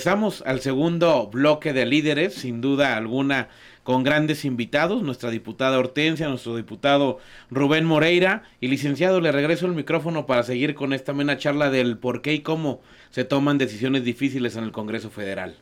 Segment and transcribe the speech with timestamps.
[0.00, 3.50] Regresamos al segundo bloque de líderes, sin duda alguna
[3.82, 7.18] con grandes invitados, nuestra diputada Hortensia, nuestro diputado
[7.50, 11.98] Rubén Moreira y licenciado, le regreso el micrófono para seguir con esta mena charla del
[11.98, 15.58] por qué y cómo se toman decisiones difíciles en el Congreso Federal.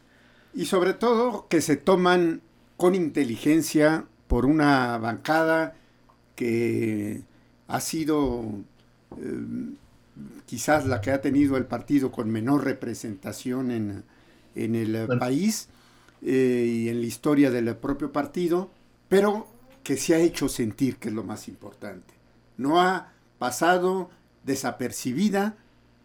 [0.55, 2.41] Y sobre todo que se toman
[2.77, 5.75] con inteligencia por una bancada
[6.37, 7.23] que
[7.67, 8.45] ha sido
[9.17, 9.75] eh,
[10.47, 14.05] quizás la que ha tenido el partido con menor representación en,
[14.55, 15.69] en el país
[16.23, 18.71] eh, y en la historia del propio partido,
[19.09, 19.47] pero
[19.83, 22.15] que se ha hecho sentir, que es lo más importante.
[22.57, 24.11] No ha pasado
[24.45, 25.57] desapercibida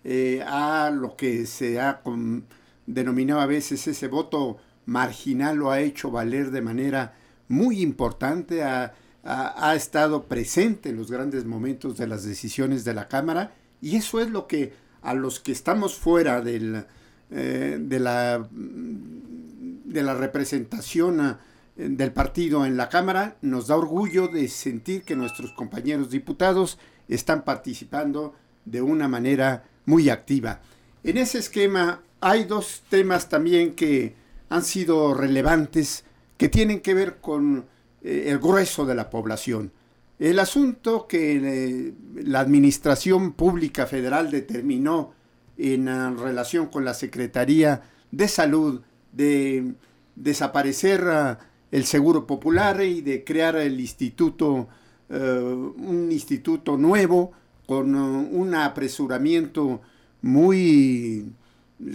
[0.04, 2.02] eh, a lo que se ha
[2.86, 7.16] denominado a veces ese voto marginal, lo ha hecho valer de manera
[7.48, 13.08] muy importante, ha, ha estado presente en los grandes momentos de las decisiones de la
[13.08, 16.86] Cámara y eso es lo que a los que estamos fuera del,
[17.32, 21.38] eh, de, la, de la representación
[21.78, 26.78] eh, del partido en la Cámara, nos da orgullo de sentir que nuestros compañeros diputados
[27.08, 28.34] están participando
[28.66, 30.62] de una manera muy activa.
[31.04, 34.16] En ese esquema hay dos temas también que
[34.50, 36.06] han sido relevantes
[36.38, 37.66] que tienen que ver con
[38.02, 39.72] eh, el grueso de la población.
[40.20, 45.14] El asunto que la Administración Pública Federal determinó
[45.58, 45.88] en
[46.18, 49.74] relación con la Secretaría de Salud de
[50.16, 51.40] desaparecer ah,
[51.72, 54.68] el Seguro Popular y de crear el instituto,
[55.10, 57.32] eh, un instituto nuevo
[57.66, 59.82] con uh, un apresuramiento
[60.22, 61.32] muy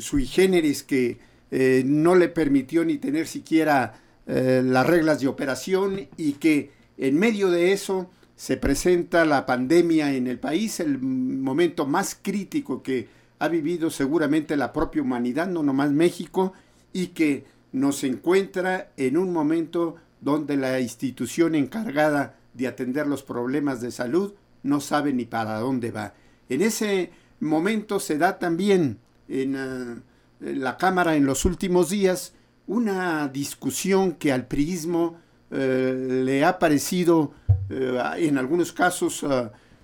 [0.01, 1.19] sui generis que
[1.51, 7.19] eh, no le permitió ni tener siquiera eh, las reglas de operación y que en
[7.19, 13.09] medio de eso se presenta la pandemia en el país, el momento más crítico que
[13.39, 16.53] ha vivido seguramente la propia humanidad, no nomás México,
[16.93, 23.81] y que nos encuentra en un momento donde la institución encargada de atender los problemas
[23.81, 26.15] de salud no sabe ni para dónde va.
[26.49, 27.11] En ese
[27.41, 28.99] momento se da también
[29.29, 32.33] en, eh, la Cámara en los últimos días
[32.67, 35.19] una discusión que al priismo
[35.51, 37.33] eh, le ha parecido
[37.71, 39.25] eh, en algunos casos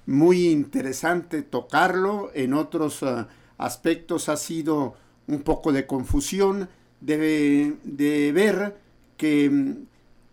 [0.06, 3.02] muy interesante tocarlo, en otros
[3.58, 4.94] aspectos ha sido
[5.26, 6.68] un poco de confusión,
[7.00, 8.76] de, de ver
[9.16, 9.86] que mm,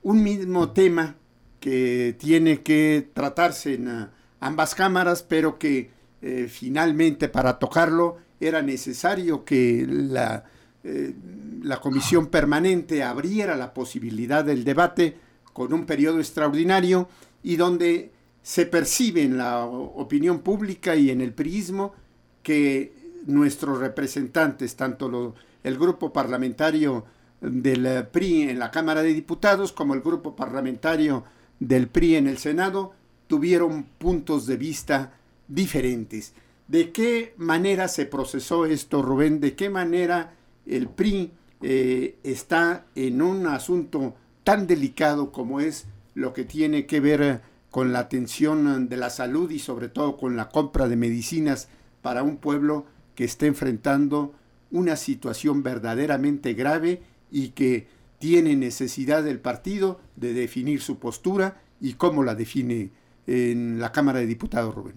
[0.04, 1.16] un mismo tema
[1.60, 8.62] que tiene que tratarse en ah, ambas cámaras, pero que eh, finalmente para tocarlo era
[8.62, 10.44] necesario que la,
[10.84, 11.14] eh,
[11.62, 15.18] la comisión permanente abriera la posibilidad del debate
[15.54, 17.08] con un periodo extraordinario
[17.44, 18.12] y donde
[18.42, 21.94] se percibe en la opinión pública y en el prismo
[22.42, 27.06] que nuestros representantes, tanto el grupo parlamentario
[27.42, 31.24] del PRI en la Cámara de Diputados como el grupo parlamentario
[31.60, 32.94] del PRI en el Senado,
[33.28, 35.14] tuvieron puntos de vista
[35.48, 36.34] diferentes.
[36.68, 39.40] ¿De qué manera se procesó esto, Rubén?
[39.40, 40.34] ¿De qué manera
[40.66, 41.32] el PRI
[41.62, 47.94] eh, está en un asunto tan delicado como es lo que tiene que ver con
[47.94, 51.70] la atención de la salud y sobre todo con la compra de medicinas
[52.02, 52.86] para un pueblo
[53.22, 54.34] que está enfrentando
[54.72, 57.88] una situación verdaderamente grave y que
[58.18, 62.90] tiene necesidad del partido de definir su postura y cómo la define
[63.28, 64.96] en la Cámara de Diputados, Rubén.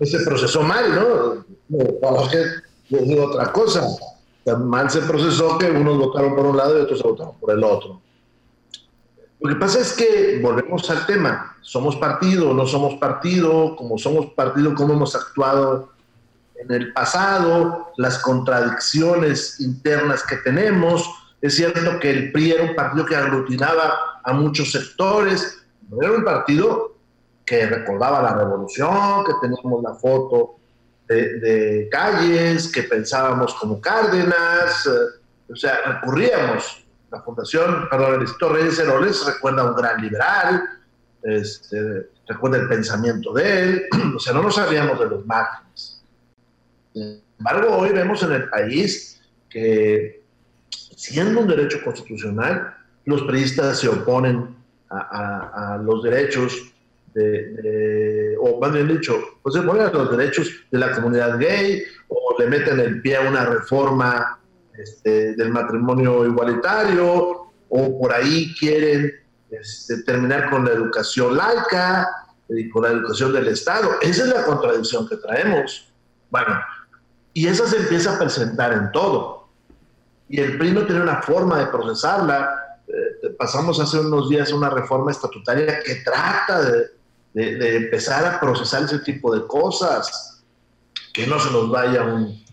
[0.00, 1.44] Se procesó mal, ¿no?
[2.02, 2.42] Vamos que
[2.88, 3.86] digo otra cosa.
[4.58, 8.02] Mal se procesó que unos votaron por un lado y otros votaron por el otro.
[9.38, 11.56] Lo que pasa es que volvemos al tema.
[11.60, 13.76] ¿Somos partido no somos partido?
[13.76, 15.99] Como somos partido, ¿cómo hemos actuado
[16.60, 21.08] en el pasado, las contradicciones internas que tenemos.
[21.40, 25.62] Es cierto que el PRI era un partido que aglutinaba a muchos sectores,
[26.00, 26.96] era un partido
[27.44, 30.56] que recordaba la revolución, que teníamos la foto
[31.08, 36.84] de, calles, que pensábamos como Cárdenas, eh, o sea, recurríamos.
[37.10, 40.62] La fundación, perdón, el Reyes Heroles recuerda a un gran liberal,
[41.24, 45.89] este, recuerda el pensamiento de él, o sea, no nos sabíamos de los márgenes.
[46.92, 50.22] Sin embargo, hoy vemos en el país que,
[50.70, 54.56] siendo un derecho constitucional, los periodistas se oponen
[54.90, 56.72] a, los derechos
[57.14, 61.82] de, o más bien dicho, pues se oponen a los derechos de la comunidad gay,
[62.08, 64.40] o le meten el pie a una reforma
[64.76, 69.12] este, del matrimonio igualitario, o por ahí quieren
[69.50, 72.08] este, terminar con la educación laica
[72.48, 73.90] y con la educación del Estado.
[74.00, 75.92] Esa es la contradicción que traemos.
[76.30, 76.60] Bueno,
[77.32, 79.48] y eso se empieza a presentar en todo.
[80.28, 82.78] y el PRI no tiene una forma de procesarla.
[82.86, 88.84] Eh, pasamos hace unos días una reforma estatutaria que trata de, de, empezar a procesar
[88.84, 90.44] ese tipo de cosas,
[91.12, 92.44] que no se nos vaya un,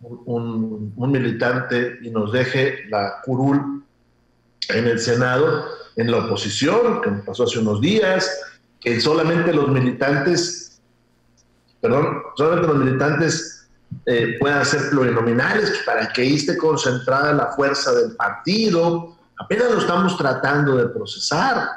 [0.00, 3.84] un, un militante y nos deje la curul
[4.68, 5.64] en el Senado,
[5.96, 8.30] en la oposición, que pasó hace unos días,
[8.80, 10.80] que solamente los militantes,
[11.80, 13.65] perdón, solamente los militantes
[14.04, 19.16] eh, puedan ser plurinominales para que esté concentrada la fuerza del partido.
[19.38, 21.68] Apenas lo estamos tratando de procesar.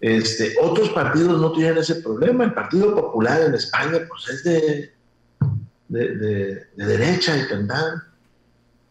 [0.00, 2.44] Este, otros partidos no tienen ese problema.
[2.44, 4.92] El Partido Popular en España pues es de,
[5.88, 8.02] de derecha y tendrán.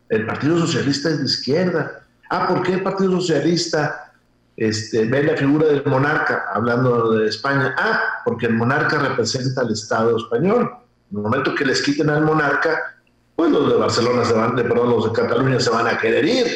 [0.10, 2.08] El Partido Socialista es de izquierda.
[2.30, 4.14] Ah, ¿por qué el Partido Socialista
[4.56, 7.76] este, ve la figura del monarca, hablando de España?
[7.78, 10.72] Ah, porque el monarca representa al Estado español.
[11.12, 12.98] En el momento que les quiten al monarca,
[13.36, 16.26] pues los de Barcelona se van, de, perdón, los de Cataluña se van a querer
[16.26, 16.48] ir.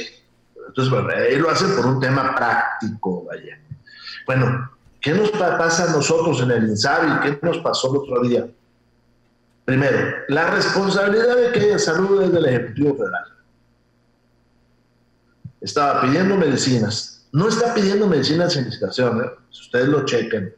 [0.68, 3.60] Entonces, bueno, ahí lo hacen por un tema práctico, vaya.
[4.26, 7.20] Bueno, ¿qué nos pasa a nosotros en el INSABI?
[7.22, 8.48] ¿Qué nos pasó el otro día?
[9.66, 13.32] Primero, la responsabilidad de que haya salud es del Ejecutivo Federal
[15.62, 17.28] estaba pidiendo medicinas.
[17.32, 19.30] No está pidiendo medicinas sin licitación, ¿eh?
[19.52, 20.54] si ustedes lo chequen,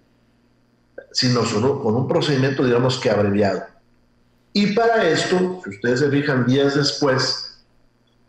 [1.11, 3.63] sino solo con un procedimiento, digamos que abreviado.
[4.53, 7.65] Y para esto, si ustedes se fijan días después,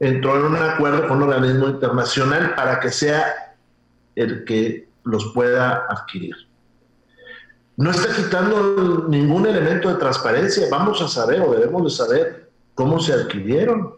[0.00, 3.54] entró en un acuerdo con un organismo internacional para que sea
[4.16, 6.34] el que los pueda adquirir.
[7.76, 10.68] No está quitando ningún elemento de transparencia.
[10.70, 13.94] Vamos a saber o debemos de saber cómo se adquirieron.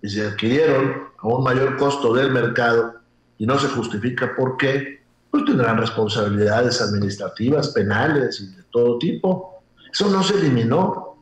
[0.00, 2.94] Y se adquirieron a un mayor costo del mercado
[3.38, 9.62] y no se justifica por qué, pues tendrán responsabilidades administrativas, penales y de todo tipo.
[9.92, 11.13] Eso no se eliminó.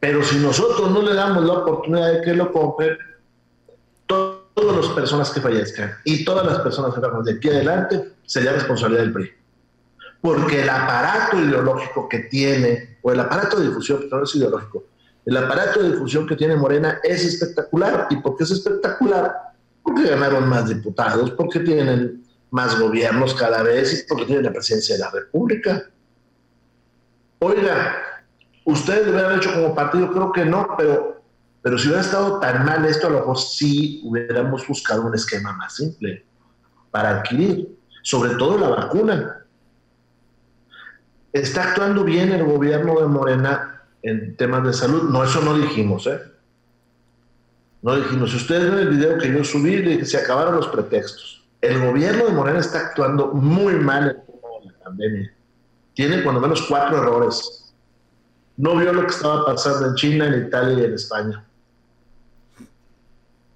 [0.00, 2.96] Pero si nosotros no le damos la oportunidad de que lo compren,
[4.06, 8.52] todas las personas que fallezcan y todas las personas que van de aquí adelante sería
[8.52, 9.30] responsabilidad del PRI.
[10.20, 14.84] Porque el aparato ideológico que tiene, o el aparato de difusión, no es ideológico,
[15.24, 18.06] el aparato de difusión que tiene Morena es espectacular.
[18.10, 19.32] ¿Y por qué es espectacular?
[19.82, 24.96] Porque ganaron más diputados, porque tienen más gobiernos cada vez y porque tienen la presidencia
[24.96, 25.84] de la República.
[27.40, 28.07] Oiga,
[28.68, 31.22] ustedes lo hubieran hecho como partido, creo que no, pero,
[31.62, 35.52] pero si hubiera estado tan mal esto, a lo mejor sí hubiéramos buscado un esquema
[35.52, 36.24] más simple
[36.90, 39.46] para adquirir, sobre todo la vacuna.
[41.32, 45.10] Está actuando bien el gobierno de Morena en temas de salud.
[45.10, 46.20] No, eso no dijimos, ¿eh?
[47.82, 48.30] No dijimos.
[48.30, 51.46] Si ustedes ven el video que yo subí, se acabaron los pretextos.
[51.60, 54.22] El gobierno de Morena está actuando muy mal
[54.62, 55.34] en la pandemia.
[55.94, 57.67] Tiene cuando menos cuatro errores.
[58.58, 61.44] No vio lo que estaba pasando en China, en Italia y en España.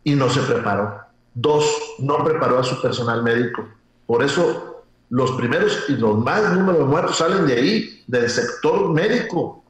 [0.05, 1.01] Y no se preparó.
[1.35, 1.65] Dos,
[1.99, 3.69] no preparó a su personal médico.
[4.07, 9.63] Por eso los primeros y los más números muertos salen de ahí, del sector médico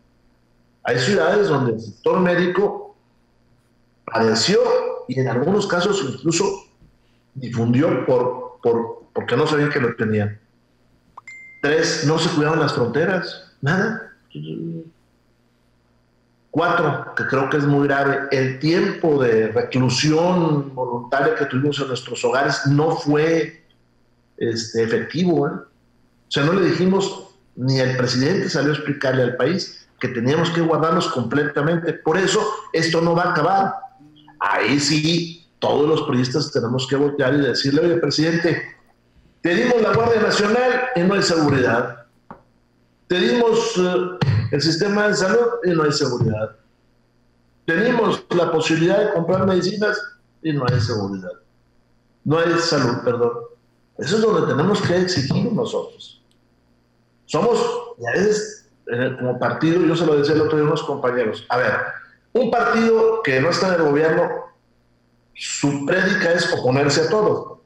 [0.85, 2.97] hay ciudades donde el sector médico
[4.05, 4.61] padeció
[5.09, 6.45] y en algunos casos incluso
[7.35, 10.41] difundió por, por, porque no sabían que lo tenían.
[11.63, 14.13] Tres, no se cuidaban las fronteras, nada.
[16.53, 21.89] Cuatro, que creo que es muy grave, el tiempo de reclusión voluntaria que tuvimos en
[21.89, 23.65] nuestros hogares no fue
[24.37, 25.49] este, efectivo.
[25.49, 25.53] ¿eh?
[25.53, 30.51] O sea, no le dijimos, ni el presidente salió a explicarle al país que teníamos
[30.51, 31.95] que guardarnos completamente.
[31.95, 33.75] Por eso esto no va a acabar.
[34.39, 38.77] Ahí sí, todos los periodistas tenemos que voltear y decirle, oye, presidente,
[39.41, 42.05] te dimos la Guardia Nacional y no hay seguridad.
[43.07, 46.57] Te dimos eh, el sistema de salud y no hay seguridad.
[47.65, 49.99] Tenemos la posibilidad de comprar medicinas
[50.43, 51.33] y no hay seguridad.
[52.23, 53.33] No hay salud, perdón.
[53.97, 56.23] Eso es donde tenemos que exigir nosotros.
[57.25, 57.59] Somos,
[57.99, 58.69] y a veces
[59.19, 61.73] como partido, yo se lo decía el otro día a unos compañeros, a ver,
[62.35, 64.31] un partido que no está en el gobierno,
[65.33, 67.63] su prédica es oponerse a todo.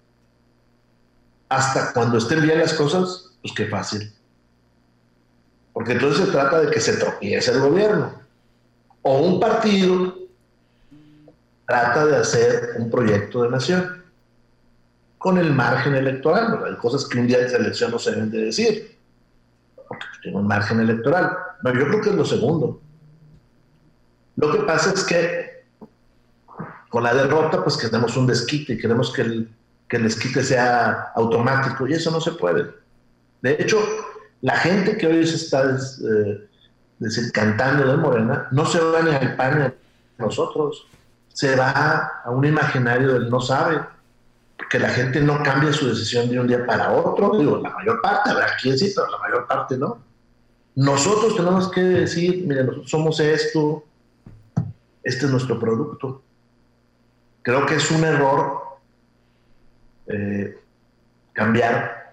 [1.49, 4.16] Hasta cuando estén bien las cosas, pues qué fácil.
[5.77, 8.11] Porque entonces se trata de que se tropiece el gobierno.
[9.03, 10.17] O un partido
[11.67, 14.03] trata de hacer un proyecto de nación
[15.19, 16.65] con el margen electoral.
[16.65, 18.99] Hay cosas que un día de elección no se deben de decir
[19.87, 21.37] porque tiene un margen electoral.
[21.63, 22.81] No, yo creo que es lo segundo.
[24.37, 25.67] Lo que pasa es que
[26.89, 29.51] con la derrota, pues queremos un desquite y queremos que el,
[29.91, 32.71] que el desquite sea automático y eso no se puede.
[33.43, 33.79] De hecho,
[34.43, 36.49] la gente que hoy se está eh,
[36.99, 39.75] desencantando de Morena no se va ni al pan
[40.19, 40.87] ni nosotros.
[41.33, 43.81] se va a un imaginario del no sabe,
[44.71, 48.01] que la gente no cambia su decisión de un día para otro, digo, la mayor
[48.01, 49.99] parte, habrá quien sí, pero la mayor parte no.
[50.75, 53.85] Nosotros tenemos que decir, mire, nosotros somos esto,
[55.03, 56.23] este es nuestro producto.
[57.43, 58.63] Creo que es un error
[60.07, 60.59] eh,
[61.33, 62.06] cambiar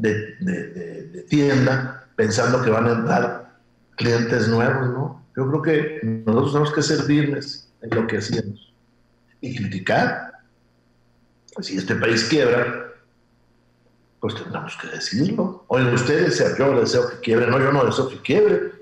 [0.00, 3.54] de, tienda pensando que van a entrar
[3.96, 5.24] clientes nuevos, ¿no?
[5.36, 8.72] Yo creo que nosotros tenemos que ser firmes en lo que hacemos
[9.40, 10.32] y criticar.
[11.60, 12.92] Si este país quiebra,
[14.20, 15.64] pues tendremos que decirlo.
[15.68, 18.72] Oye, ustedes, yo deseo que quiebre, no, yo no deseo que quiebre,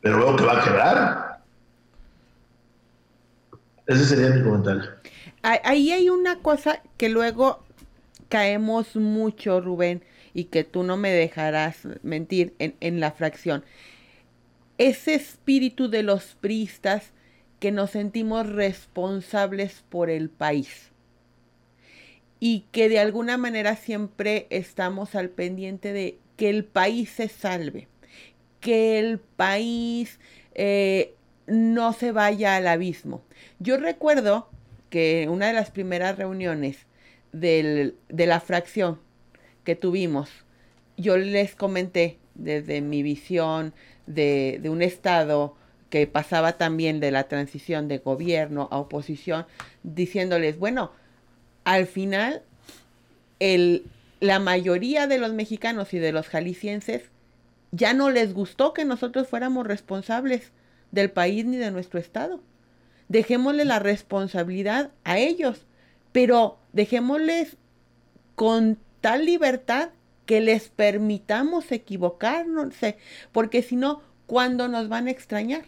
[0.00, 1.42] pero veo que va a quebrar.
[3.86, 4.84] Ese sería mi comentario.
[5.42, 7.64] Ahí hay una cosa que luego
[8.28, 10.02] caemos mucho, Rubén,
[10.34, 13.64] y que tú no me dejarás mentir en, en la fracción.
[14.78, 17.12] Ese espíritu de los priistas
[17.60, 20.90] que nos sentimos responsables por el país
[22.40, 27.86] y que de alguna manera siempre estamos al pendiente de que el país se salve,
[28.58, 30.18] que el país
[30.54, 31.14] eh,
[31.46, 33.22] no se vaya al abismo.
[33.60, 34.48] Yo recuerdo
[34.90, 36.78] que una de las primeras reuniones
[37.30, 38.98] de la fracción
[39.64, 40.30] que tuvimos,
[40.96, 43.74] yo les comenté desde mi visión
[44.06, 45.56] de, un Estado
[45.90, 49.46] que pasaba también de la transición de gobierno a oposición,
[49.82, 50.92] diciéndoles, bueno,
[51.64, 52.42] al final
[53.40, 53.84] el,
[54.20, 57.02] la mayoría de los mexicanos y de los jaliscienses
[57.72, 60.52] ya no les gustó que nosotros fuéramos responsables
[60.90, 62.40] del país ni de nuestro Estado.
[63.08, 65.66] Dejémosle la responsabilidad a ellos,
[66.12, 67.56] pero dejémosles
[68.34, 69.90] con tal libertad
[70.24, 72.72] que les permitamos equivocarnos,
[73.32, 75.64] porque si no, ¿cuándo nos van a extrañar?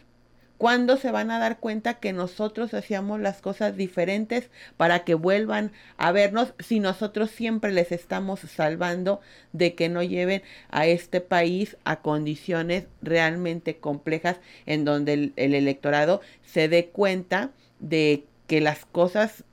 [0.56, 5.72] ¿Cuándo se van a dar cuenta que nosotros hacíamos las cosas diferentes para que vuelvan
[5.96, 9.20] a vernos si nosotros siempre les estamos salvando
[9.52, 15.54] de que no lleven a este país a condiciones realmente complejas en donde el, el
[15.54, 17.50] electorado se dé cuenta
[17.80, 19.44] de que las cosas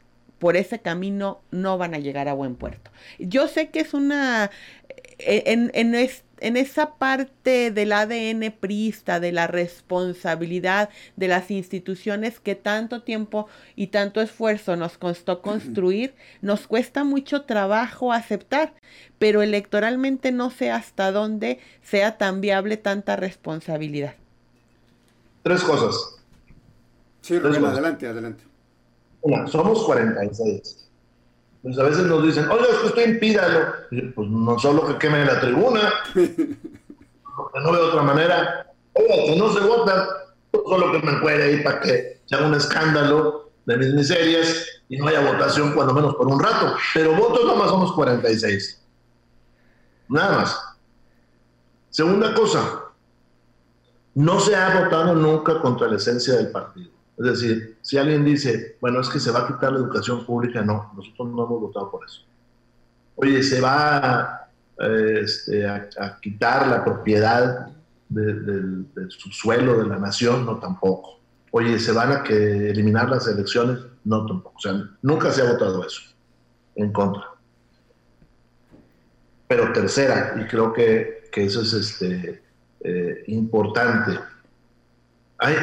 [0.42, 2.90] por ese camino no van a llegar a buen puerto.
[3.20, 4.50] Yo sé que es una...
[5.20, 5.94] En, en,
[6.40, 13.48] en esa parte del ADN priista, de la responsabilidad de las instituciones que tanto tiempo
[13.76, 18.74] y tanto esfuerzo nos costó construir, nos cuesta mucho trabajo aceptar,
[19.20, 24.16] pero electoralmente no sé hasta dónde sea tan viable tanta responsabilidad.
[25.44, 25.96] Tres cosas.
[27.22, 28.51] Sí, adelante, adelante.
[29.22, 30.82] Una, somos 46
[31.62, 33.74] pues a veces nos dicen, oye, es que usted impídalo.
[34.16, 38.74] pues no solo que queme la tribuna, porque no veo otra manera.
[38.94, 40.08] Oye, que no se vota,
[40.52, 44.98] solo que me puede ahí para que se haga un escándalo de mis miserias y
[44.98, 46.76] no haya votación cuando menos por un rato.
[46.96, 48.82] Pero votos nomás somos 46.
[50.10, 50.60] Nada más.
[51.92, 52.86] Segunda cosa,
[54.16, 56.90] no se ha votado nunca contra la esencia del partido.
[57.18, 60.62] Es decir, si alguien dice, bueno, es que se va a quitar la educación pública,
[60.62, 62.22] no, nosotros no hemos votado por eso.
[63.16, 67.68] Oye, se va este, a, quitar la propiedad
[68.10, 71.20] del subsuelo de la nación, no tampoco.
[71.52, 73.80] Oye, ¿se van a que eliminar las elecciones?
[74.04, 74.56] No tampoco.
[74.58, 76.02] O sea, nunca se ha votado eso,
[76.76, 77.24] en contra.
[79.48, 82.42] Pero tercera, y creo que, que eso es este,
[82.84, 84.18] eh, importante,
[85.38, 85.56] hay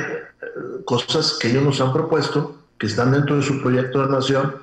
[0.85, 4.57] cosas que ellos nos han propuesto, que están dentro de su proyecto de nación,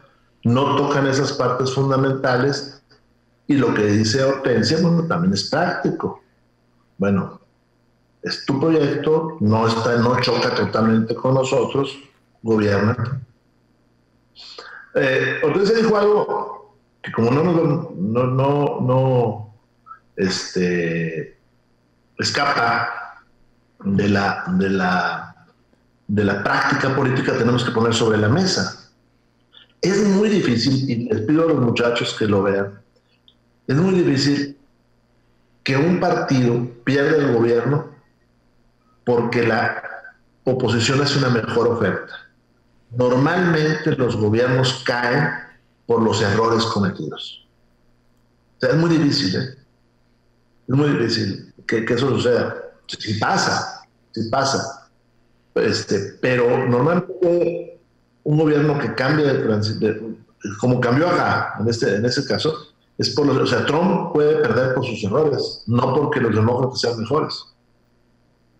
[0.43, 2.81] no tocan esas partes fundamentales
[3.47, 6.23] y lo que dice Hortensia, bueno, también es práctico.
[6.97, 7.41] Bueno,
[8.21, 11.97] es tu proyecto, no, está, no choca totalmente con nosotros,
[12.41, 13.21] gobierna.
[14.95, 19.55] Eh, Hortensia dijo algo que como no, no, no, no
[20.15, 21.37] este,
[22.17, 23.23] escapa
[23.83, 25.34] de la, de la,
[26.07, 28.91] de la práctica política tenemos que poner sobre la mesa.
[29.81, 32.79] Es muy difícil, y les pido a los muchachos que lo vean,
[33.67, 34.57] es muy difícil
[35.63, 37.89] que un partido pierda el gobierno
[39.03, 39.81] porque la
[40.43, 42.13] oposición hace una mejor oferta.
[42.91, 45.29] Normalmente los gobiernos caen
[45.85, 47.47] por los errores cometidos.
[48.57, 49.55] O sea, es muy difícil, ¿eh?
[50.67, 52.55] Es muy difícil que, que eso suceda.
[52.87, 53.81] Si pasa,
[54.11, 54.74] si pasa.
[55.55, 57.79] Este, pero normalmente
[58.23, 60.15] un gobierno que cambia de,
[60.59, 62.53] como cambió acá, en este, en este caso,
[62.97, 66.81] es por los, o sea, Trump puede perder por sus errores, no porque los demócratas
[66.81, 67.45] sean mejores.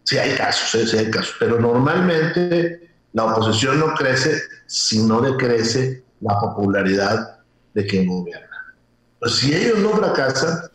[0.04, 0.88] Sí hay casos, ¿eh?
[0.88, 7.40] sí hay casos, pero normalmente la oposición no crece si no decrece la popularidad
[7.74, 8.76] de quien gobierna.
[9.20, 10.70] Pues si ellos no fracasan,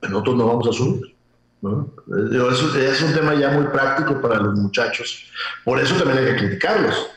[0.00, 1.17] pues nosotros no vamos a subir.
[1.62, 5.24] Es un tema ya muy práctico para los muchachos.
[5.64, 7.10] Por eso también hay que criticarlos,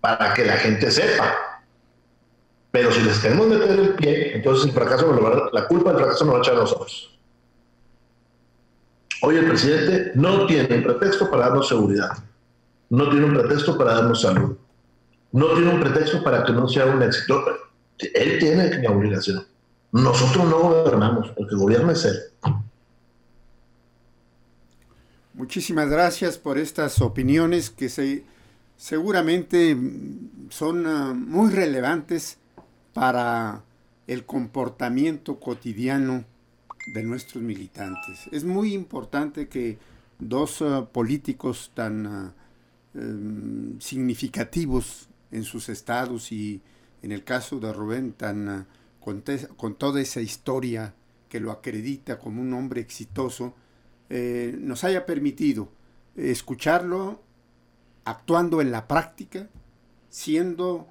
[0.00, 1.32] para que la gente sepa.
[2.70, 6.34] Pero si les queremos meter el pie, entonces el fracaso, la culpa del fracaso nos
[6.34, 7.16] va a echar a nosotros.
[9.22, 12.10] Hoy el presidente no tiene un pretexto para darnos seguridad,
[12.90, 14.56] no tiene un pretexto para darnos salud,
[15.32, 17.44] no tiene un pretexto para que no sea un éxito.
[17.98, 19.46] Él tiene la obligación.
[19.92, 22.18] Nosotros no gobernamos, el que gobierna es él.
[25.34, 28.24] Muchísimas gracias por estas opiniones que se,
[28.76, 29.76] seguramente
[30.50, 32.38] son uh, muy relevantes
[32.92, 33.64] para
[34.06, 36.24] el comportamiento cotidiano
[36.86, 38.28] de nuestros militantes.
[38.30, 39.78] Es muy importante que
[40.18, 46.60] dos uh, políticos tan uh, significativos en sus estados y
[47.02, 48.66] en el caso de Rubén tan
[49.56, 50.94] con, toda esa historia
[51.28, 53.54] que lo acredita como un hombre exitoso,
[54.10, 55.68] eh, nos haya permitido
[56.16, 57.20] escucharlo
[58.04, 59.48] actuando en la práctica,
[60.10, 60.88] siendo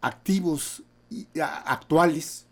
[0.00, 2.46] activos y actuales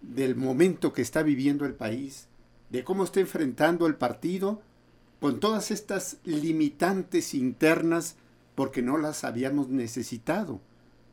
[0.00, 2.28] del momento que está viviendo el país,
[2.70, 4.62] de cómo está enfrentando el partido
[5.20, 8.16] con todas estas limitantes internas
[8.54, 10.60] porque no las habíamos necesitado,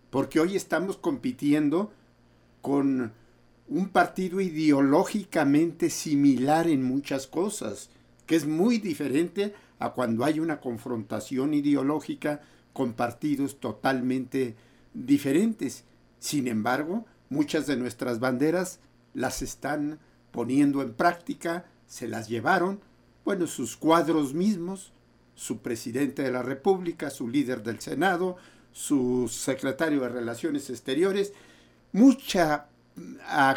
[0.09, 1.91] porque hoy estamos compitiendo
[2.61, 3.13] con
[3.71, 7.89] un partido ideológicamente similar en muchas cosas,
[8.27, 14.55] que es muy diferente a cuando hay una confrontación ideológica con partidos totalmente
[14.93, 15.85] diferentes.
[16.19, 18.79] Sin embargo, Muchas de nuestras banderas
[19.13, 19.99] las están
[20.31, 22.81] poniendo en práctica, se las llevaron,
[23.23, 24.91] bueno, sus cuadros mismos,
[25.33, 28.35] su presidente de la República, su líder del Senado,
[28.73, 31.31] su secretario de Relaciones Exteriores,
[31.93, 32.65] mucha
[33.27, 33.55] ah,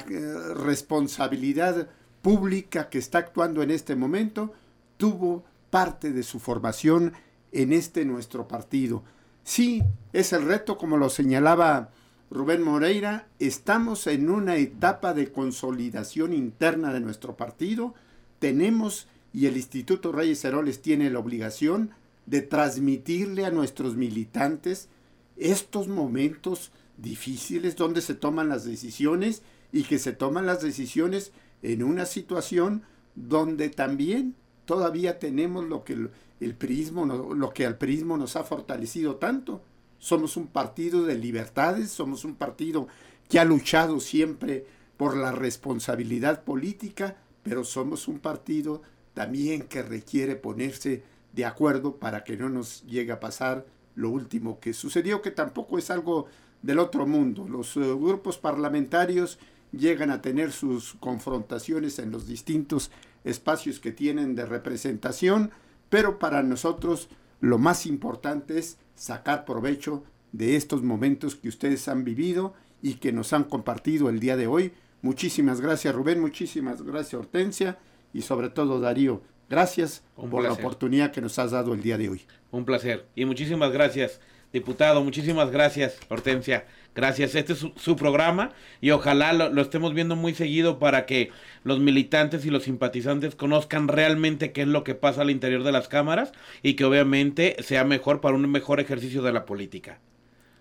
[0.57, 1.89] responsabilidad
[2.23, 4.53] pública que está actuando en este momento,
[4.97, 7.13] tuvo parte de su formación
[7.53, 9.03] en este nuestro partido.
[9.43, 11.91] Sí, es el reto, como lo señalaba
[12.31, 17.95] Rubén Moreira, estamos en una etapa de consolidación interna de nuestro partido.
[18.39, 21.91] Tenemos, y el Instituto Reyes Heroles tiene la obligación
[22.27, 24.89] de transmitirle a nuestros militantes
[25.37, 31.83] estos momentos difíciles donde se toman las decisiones y que se toman las decisiones en
[31.83, 32.83] una situación
[33.15, 39.63] donde también todavía tenemos lo que el, lo que al prismo nos ha fortalecido tanto,
[39.99, 42.89] somos un partido de libertades, somos un partido
[43.29, 48.83] que ha luchado siempre por la responsabilidad política, pero somos un partido
[49.15, 51.03] también que requiere ponerse
[51.33, 55.79] de acuerdo para que no nos llegue a pasar lo último que sucedió, que tampoco
[55.79, 56.27] es algo
[56.65, 57.47] del otro mundo.
[57.47, 59.39] Los eh, grupos parlamentarios
[59.71, 62.91] llegan a tener sus confrontaciones en los distintos
[63.23, 65.51] espacios que tienen de representación,
[65.91, 67.09] pero para nosotros
[67.41, 73.13] lo más importante es sacar provecho de estos momentos que ustedes han vivido y que
[73.13, 74.73] nos han compartido el día de hoy.
[75.03, 77.79] Muchísimas gracias Rubén, muchísimas gracias Hortensia
[78.15, 79.21] y sobre todo Darío.
[79.51, 82.23] Gracias por la oportunidad que nos has dado el día de hoy.
[82.51, 84.19] Un placer y muchísimas gracias
[84.55, 86.65] diputado, muchísimas gracias Hortensia.
[86.95, 91.33] Gracias, este es su, programa y ojalá lo, estemos viendo muy seguido para que
[91.65, 95.73] los militantes y los simpatizantes conozcan realmente qué es lo que pasa al interior de
[95.73, 96.31] las cámaras
[96.63, 99.99] y que obviamente sea mejor para un mejor ejercicio de la política.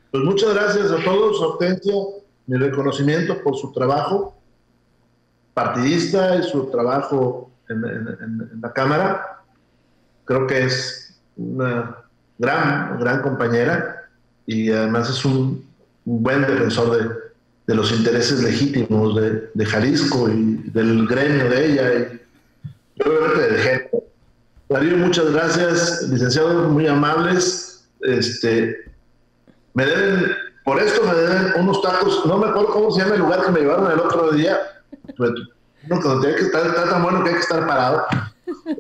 [0.10, 1.94] Pues muchas gracias a todos, Hortensia,
[2.48, 4.36] mi reconocimiento por su trabajo
[5.54, 9.44] partidista y su trabajo en, en la Cámara.
[10.26, 12.03] Creo que es una
[12.38, 14.10] gran, gran compañera
[14.46, 15.66] y además es un
[16.06, 17.16] buen defensor de,
[17.68, 21.94] de los intereses legítimos de, de, Jalisco y del gremio de ella
[22.96, 23.90] y obviamente del género.
[24.70, 27.86] Darío, muchas gracias, licenciados muy amables.
[28.02, 28.92] Este,
[29.74, 30.32] me deben,
[30.64, 33.52] por esto me deben unos tacos, no me acuerdo cómo se llama el lugar que
[33.52, 34.58] me llevaron el otro día.
[35.18, 38.06] No, que estar, está tan bueno que hay que estar parado.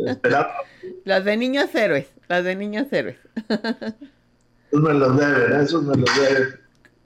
[0.05, 0.51] Esperar.
[1.05, 3.17] Las de niños héroes, las de niños héroes.
[4.71, 6.59] Esos me los deben, esos me los deben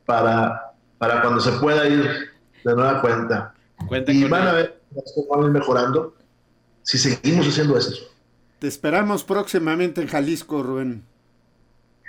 [0.06, 2.30] para, para cuando se pueda ir
[2.64, 3.54] de nueva cuenta.
[4.08, 4.80] y van a ver
[5.16, 6.16] cómo van mejorando
[6.84, 7.96] si seguimos haciendo eso.
[8.60, 11.04] Te esperamos próximamente en Jalisco, Rubén.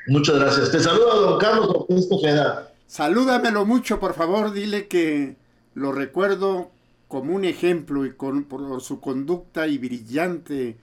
[0.06, 0.70] Muchas gracias.
[0.70, 2.72] Te saludo don Carlos Ortiz Tejeda.
[2.87, 4.52] Salúdamelo mucho, por favor.
[4.52, 5.37] Dile que
[5.74, 6.70] lo recuerdo
[7.09, 10.77] como un ejemplo y con, por su conducta y brillante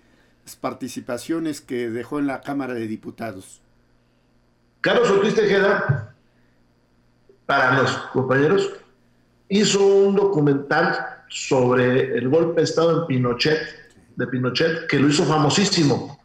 [0.56, 3.62] participaciones que dejó en la Cámara de Diputados.
[4.82, 6.14] Carlos Ortiz Tejeda,
[7.48, 8.72] para los compañeros,
[9.50, 13.60] hizo un documental sobre el golpe de Estado en Pinochet,
[14.16, 16.20] de Pinochet, que lo hizo famosísimo.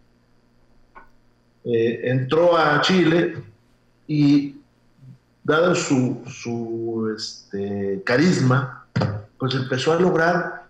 [1.64, 3.38] Eh, entró a Chile
[4.06, 4.56] y,
[5.42, 8.86] dado su, su este, carisma,
[9.40, 10.66] pues empezó a lograr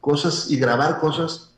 [0.00, 1.54] cosas y grabar cosas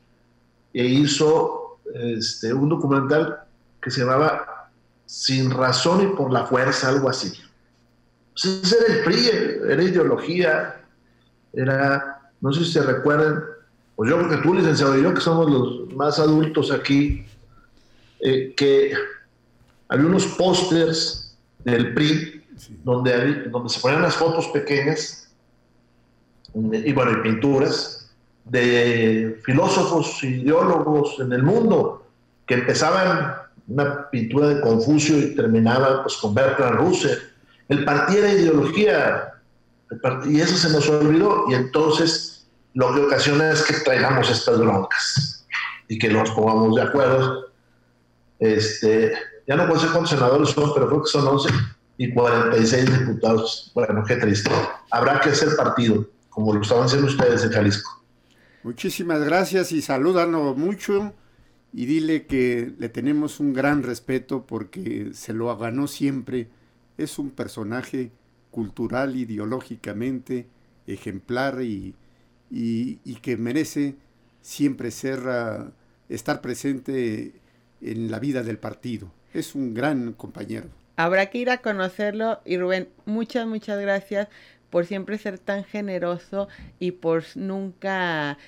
[0.73, 3.39] e hizo este, un documental
[3.81, 4.69] que se llamaba
[5.07, 7.33] Sin razón y por la fuerza, algo así.
[8.33, 9.29] Pues ese era el PRI,
[9.69, 10.85] era ideología,
[11.51, 13.43] era, no sé si se recuerdan,
[13.95, 17.25] pues yo creo que tú, licenciado, y yo, que somos los más adultos aquí,
[18.19, 18.93] eh, que
[19.89, 22.45] había unos pósters del PRI
[22.83, 25.20] donde, donde se ponían las fotos pequeñas
[26.53, 28.11] y bueno, y pinturas
[28.45, 32.05] de filósofos, ideólogos en el mundo
[32.45, 33.35] que empezaban
[33.67, 37.17] una pintura de Confucio y terminaban pues, con Bertrand Russell.
[37.69, 39.33] El partido era ideología
[40.25, 45.45] y eso se nos olvidó y entonces lo que ocasiona es que traigamos estas broncas
[45.87, 47.51] y que nos pongamos de acuerdo.
[48.39, 49.13] Este,
[49.47, 51.49] ya no sé cuántos senadores son, pero creo que son 11
[51.97, 53.71] y 46 diputados.
[53.75, 54.49] Bueno, qué triste.
[54.89, 58.03] Habrá que hacer partido, como lo estaban haciendo ustedes en Jalisco.
[58.63, 61.13] Muchísimas gracias y salúdanos mucho
[61.73, 66.47] y dile que le tenemos un gran respeto porque se lo ganó siempre.
[66.97, 68.11] Es un personaje
[68.49, 70.47] cultural, ideológicamente
[70.87, 71.95] ejemplar y,
[72.49, 73.95] y, que merece
[74.41, 75.71] siempre ser, uh,
[76.09, 77.33] estar presente
[77.81, 79.11] en la vida del partido.
[79.33, 80.67] Es un gran compañero.
[80.97, 84.27] Habrá que ir a conocerlo y Rubén, muchas, muchas gracias
[84.71, 86.47] por siempre ser tan generoso
[86.79, 88.39] y por nunca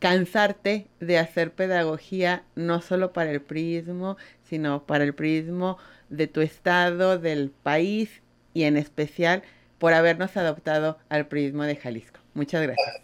[0.00, 6.40] cansarte de hacer pedagogía no solo para el prismo, sino para el prismo de tu
[6.40, 8.22] estado, del país
[8.54, 9.42] y en especial
[9.78, 12.18] por habernos adoptado al prismo de Jalisco.
[12.34, 13.02] Muchas gracias.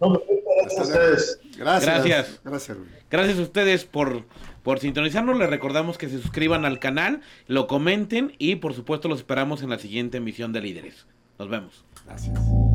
[0.00, 1.40] gracias a ustedes.
[1.56, 2.40] Gracias.
[3.10, 3.38] Gracias.
[3.38, 4.24] a ustedes por,
[4.62, 5.38] por sintonizarnos.
[5.38, 9.70] Les recordamos que se suscriban al canal, lo comenten y por supuesto los esperamos en
[9.70, 11.06] la siguiente emisión de Líderes.
[11.38, 11.84] Nos vemos.
[12.10, 12.69] Gracias.